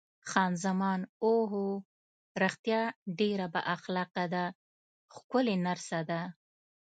خان 0.29 0.53
زمان: 0.65 0.99
اوه 1.25 1.45
هو، 1.53 1.67
رښتیا 2.43 2.81
ډېره 3.19 3.45
با 3.53 3.61
اخلاقه 3.75 4.25
ده، 4.33 4.45
ښکلې 5.15 5.55
نرسه 5.65 5.99
ده. 6.09 6.21